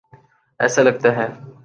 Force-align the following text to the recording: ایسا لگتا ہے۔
ایسا 0.59 0.81
لگتا 0.81 1.09
ہے۔ 1.15 1.27